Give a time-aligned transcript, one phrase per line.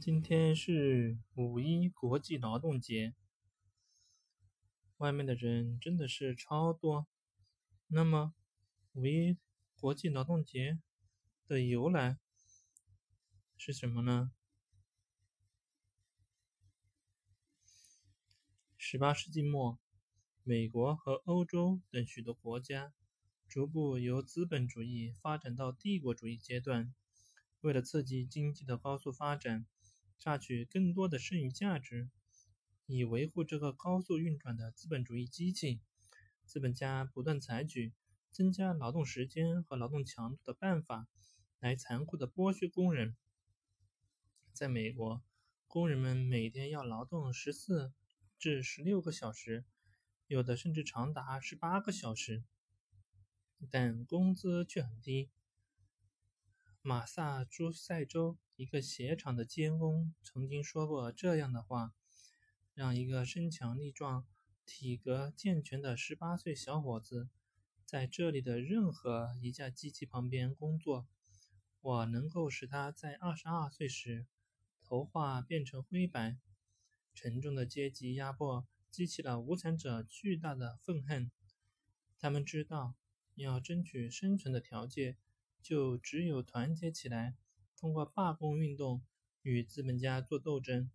[0.00, 3.16] 今天是五一国际劳动节，
[4.98, 7.08] 外面的人真的是超多。
[7.88, 8.32] 那么，
[8.92, 9.36] 五一
[9.80, 10.78] 国际劳动节
[11.48, 12.16] 的由来
[13.56, 14.30] 是什么呢？
[18.76, 19.80] 十八世纪末，
[20.44, 22.92] 美国和欧洲等许多国家
[23.48, 26.94] 逐步由资本主义发展到帝国主义阶段，
[27.62, 29.66] 为了刺激经济的高速发展。
[30.18, 32.10] 榨取更多的剩余价值，
[32.86, 35.80] 以维护这个高速运转的资本主义机器，
[36.44, 37.92] 资本家不断采取
[38.32, 41.06] 增加劳动时间和劳动强度的办法，
[41.60, 43.16] 来残酷地剥削工人。
[44.52, 45.22] 在美国，
[45.68, 47.92] 工人们每天要劳动十四
[48.36, 49.64] 至十六个小时，
[50.26, 52.42] 有的甚至长达十八个小时，
[53.70, 55.30] 但工资却很低。
[56.82, 58.36] 马萨诸塞州。
[58.58, 61.94] 一个鞋厂的监工曾经说过这样的话
[62.74, 64.26] ：“让一个身强力壮、
[64.66, 67.28] 体格健全的十八岁小伙子
[67.84, 71.06] 在这里的任何一架机器旁边工作，
[71.80, 74.26] 我能够使他在二十二岁时
[74.80, 76.36] 头发变成灰白。”
[77.14, 81.30] 沉重的阶级压迫激起了无产者巨大的愤恨。
[82.18, 82.96] 他们知道，
[83.36, 85.16] 要争取生存的条件，
[85.62, 87.36] 就只有团结起来。
[87.80, 89.04] 通过罢工运动
[89.42, 90.90] 与资本家做斗争，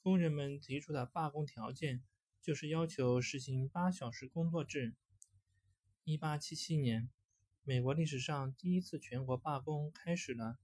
[0.00, 2.02] 工人们提出的罢工条件
[2.40, 4.94] 就是要求实行八小时工作制。
[6.06, 7.10] 1877年，
[7.64, 10.56] 美国历史上第一次全国罢工开始了，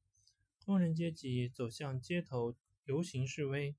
[0.64, 3.76] 工人阶级走向街头游行示威，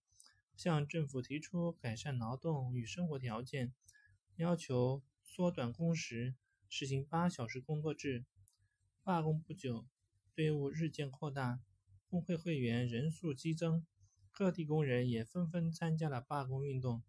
[0.55, 3.73] 向政府提出改善劳动与生活条件，
[4.35, 6.35] 要求缩短工时，
[6.69, 8.25] 实行八小时工作制。
[9.03, 9.87] 罢工不久。
[10.35, 11.61] 队伍日渐扩大，
[12.07, 13.85] 工会会员人数激增，
[14.31, 17.03] 各地工人也纷纷参加了罢工运动。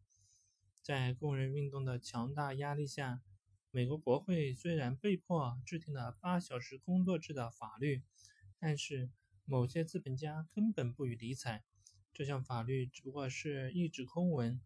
[0.83, 3.23] 在工人运动的强大压力下，
[3.70, 8.02] 美国国会虽然被迫制定了八小时工作制的法律，
[8.58, 9.08] 但是
[9.46, 11.64] 某些资本家根本不予理睬。
[12.12, 14.61] 这项法律只不过是一纸空文，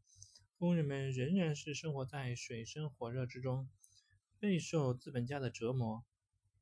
[0.59, 3.69] 工人们仍然是生活在水深火热之中，
[4.41, 6.05] 备受资本家的折磨。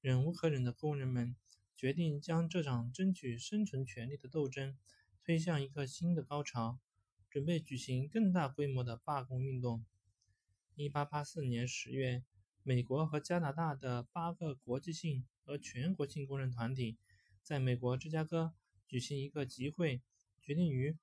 [0.03, 1.35] 忍无可忍的工人们。
[1.77, 4.79] 决定将这场争取生存权利的斗争
[5.23, 6.79] 推向一个新的高潮，
[7.29, 9.85] 准备举行更大规模的罢工运动。
[10.77, 12.25] 1884年10月，
[12.63, 16.97] 美国和加拿大的八个国际性和全国性工人团体
[17.43, 18.55] 在美国芝加哥
[18.89, 20.01] 举行一个集会，
[20.41, 20.97] 决定于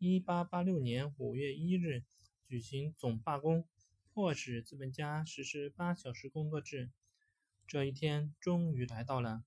[0.00, 2.04] 1886年5月1日
[2.46, 3.66] 举行总罢工，
[4.12, 6.90] 迫使资本家实施八小时工作制。
[7.66, 9.42] 这一天终于来到了。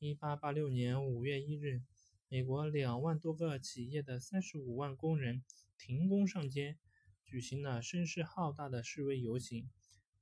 [0.00, 1.82] 一八八六年五月一日，
[2.28, 5.42] 美国两万多个企业的三十五万工人
[5.76, 6.78] 停工上街，
[7.24, 9.68] 举行了声势浩大的示威游行。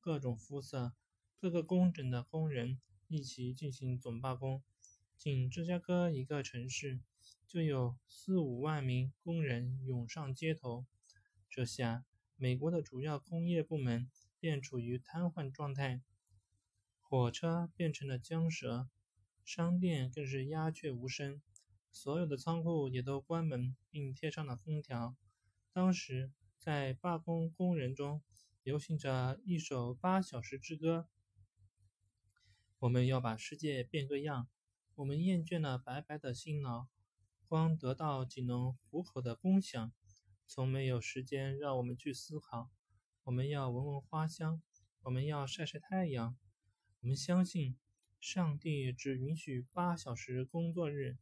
[0.00, 0.94] 各种肤色、
[1.36, 4.62] 各个工种的工人一起进行总罢工。
[5.18, 7.00] 仅芝加哥一个城市，
[7.46, 10.86] 就有四五万名工人涌上街头。
[11.50, 14.10] 这下，美国的主要工业部门
[14.40, 16.00] 便处于瘫痪状态，
[17.02, 18.88] 火车变成了僵蛇。
[19.46, 21.40] 商店更是鸦雀无声，
[21.92, 25.16] 所有的仓库也都关门并贴上了封条。
[25.72, 28.24] 当时，在罢工工人中
[28.64, 31.08] 流行着一首八小时之歌
[32.80, 34.48] ：“我们要把世界变个样，
[34.96, 36.88] 我们厌倦了白白的辛劳，
[37.46, 39.92] 光得到仅能糊口的工享，
[40.48, 42.68] 从没有时间让我们去思考。
[43.22, 44.60] 我们要闻闻花香，
[45.02, 46.36] 我们要晒晒太阳，
[47.00, 47.78] 我们相信。”
[48.28, 51.16] 上帝只允许八小时工作日。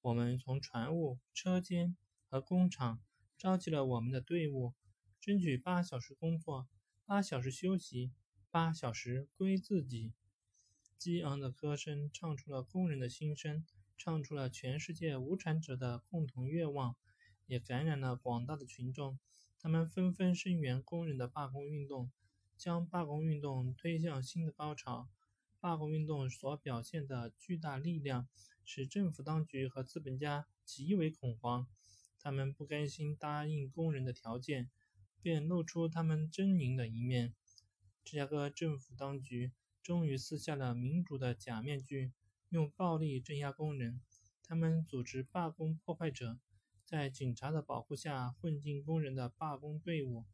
[0.00, 1.94] 我们从船务、车间
[2.30, 3.02] 和工厂
[3.36, 4.72] 召集了我们的队伍，
[5.20, 6.66] 争取八小时工作，
[7.04, 8.10] 八小时休息，
[8.50, 10.14] 八小时归自己。
[10.96, 13.62] 激昂的歌声唱出了工人的心声，
[13.98, 16.96] 唱出了全世界无产者的共同愿望，
[17.44, 19.18] 也感染了广大的群众。
[19.60, 22.10] 他们纷纷声援工人的罢工运动，
[22.56, 25.10] 将罢工运动推向新的高潮。
[25.60, 28.28] 罢工运动所表现的巨大力量，
[28.64, 31.66] 使政府当局和资本家极为恐慌。
[32.18, 34.70] 他们不甘心答应工人的条件，
[35.22, 37.34] 便露出他们狰狞的一面。
[38.04, 42.12] 芝加哥政府当局终于撕下了民主的假面具，
[42.48, 44.00] 用暴力镇压工人。
[44.42, 46.38] 他们组织罢工破坏者，
[46.84, 50.24] 在警察的保护下混进工人的罢工队伍，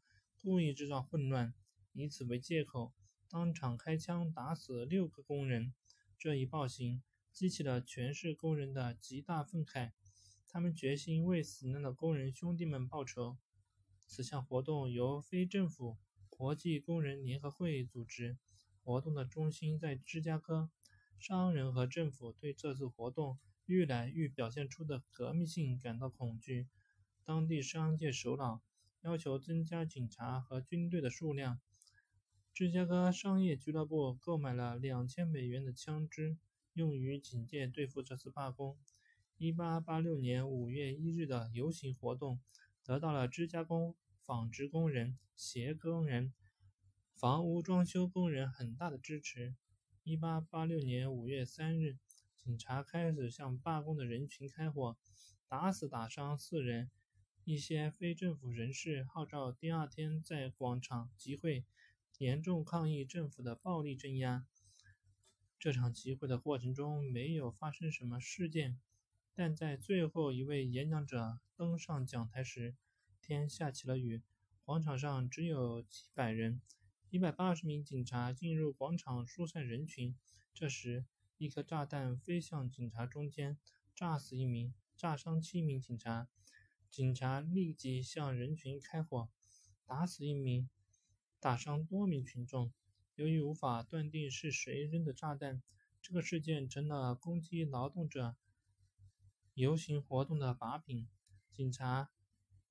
[0.43, 1.55] 故意制造混乱，
[1.93, 2.93] 以此为借口。
[3.33, 5.73] 当场开枪打死六个工人，
[6.19, 7.03] 这一暴行
[7.33, 9.93] 激起了全市工人的极大愤慨。
[10.47, 13.39] 他们决心为死难的工人兄弟们报仇。
[14.07, 15.97] 此项活动由非政府
[16.29, 18.37] 国际工人联合会组织，
[18.85, 20.71] 活动的中心在芝加哥。
[21.19, 26.69] 商人和政府对这次活动愈来愈表现出的革命性感到恐惧。
[27.25, 28.61] 当地商界首脑
[29.01, 31.59] 要求增加警察和军队的数量。
[32.55, 36.37] 芝加哥商业俱乐部购买了两千美元的枪支，
[36.75, 38.77] 用于警戒对付这次罢工。
[39.39, 42.41] 1886年5月1日的游行活动
[42.85, 43.95] 得到了芝加哥
[44.27, 46.35] 纺织工人、鞋工人、
[47.15, 49.55] 房屋装修工人很大的支持。
[50.05, 51.97] 1886年5月3日，
[52.37, 54.99] 警察开始向罢工的人群开火，
[55.49, 56.91] 打死打伤四人。
[57.45, 61.65] 一些非政府人士号召第二天在广场集会。
[62.23, 64.47] 严重抗议政府的暴力镇压。
[65.59, 68.79] 这场集会的过程中没有发生什么事件，
[69.35, 72.77] 但在最后一位演讲者登上讲台时，
[73.21, 74.23] 天下起了雨，
[74.65, 76.61] 广场上只有几百人。
[77.11, 80.15] 一百八十名警察进入广场疏散人群。
[80.55, 81.05] 这时，
[81.39, 83.59] 一颗炸弹飞向警察中间，
[83.97, 86.29] 炸死一名，炸伤七名警察。
[86.89, 89.29] 警察立即向人群开火，
[89.85, 90.69] 打死一名。
[91.43, 92.73] 打伤多名群众。
[93.17, 95.61] 由于无法断定是谁扔的炸弹，
[96.01, 98.37] 这个事件成了攻击劳动者
[99.55, 101.09] 游行活动的把柄。
[101.51, 102.13] 警察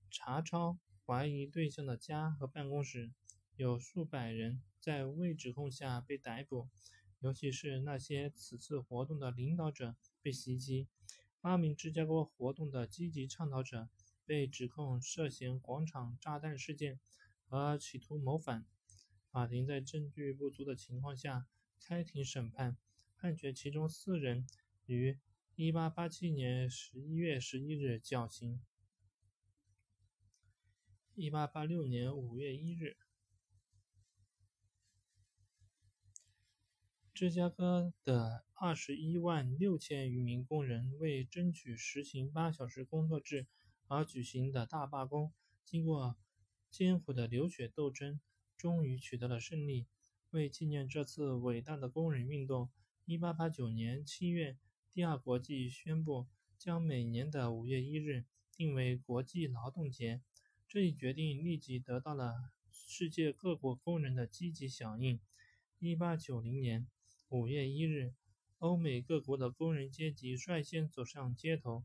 [0.09, 3.11] 查抄怀疑对象的家和办公室，
[3.57, 6.69] 有数百人在未指控下被逮捕，
[7.19, 10.87] 尤其是那些此次活动的领导者被袭击。
[11.41, 13.89] 八名芝加哥活动的积极倡导者
[14.25, 17.01] 被指控涉嫌广场炸弹事件。
[17.51, 18.65] 和企图谋反，
[19.29, 21.49] 法庭在证据不足的情况下
[21.81, 22.77] 开庭审判，
[23.17, 24.47] 判决其中四人
[24.85, 25.19] 于
[25.57, 28.61] 1887年11月11日绞刑。
[31.17, 32.97] 1886年5月1日，
[37.13, 43.45] 芝加哥的21万六千余名工人为争取实行八小时工作制
[43.87, 45.33] 而举行的大罢工，
[45.65, 46.15] 经过。
[46.71, 48.21] 艰苦的流血斗争
[48.57, 49.85] 终于取得了胜利。
[50.29, 52.69] 为纪念这次伟大的工人运动
[53.07, 54.57] ，1889年7月，
[54.93, 56.27] 第二国际宣布
[56.57, 58.25] 将每年的5月1日
[58.55, 60.21] 定为国际劳动节。
[60.65, 62.33] 这一决定立即得到了
[62.71, 65.19] 世界各国工人的积极响应。
[65.81, 66.87] 1890年
[67.27, 68.13] 5月1日，
[68.59, 71.83] 欧美各国的工人阶级率先走上街头，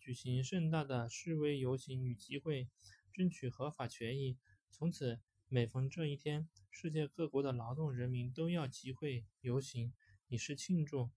[0.00, 2.66] 举行盛大的示威游行与集会。
[3.16, 4.36] 争取合法权益。
[4.70, 9.94] 从此，每逢这一天，世界各国的劳动人民都要集会游行，
[10.28, 11.08] 以示庆祝。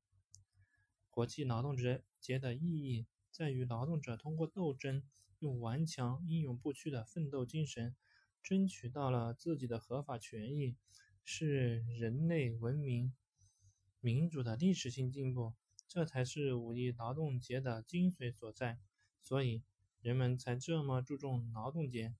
[1.09, 5.03] 国际劳动节节的意义在于，劳动者通过斗争，
[5.39, 7.93] 用顽强、英勇不屈的奋斗精神，
[8.41, 10.77] 争取到了自己的合法权益，
[11.25, 13.13] 是人类文明、
[13.99, 15.53] 民主的历史性进步。
[15.85, 18.79] 这才是五一劳动节的精髓所在。
[19.21, 19.63] 所以。
[20.01, 22.13] 人们才这么注重劳动节。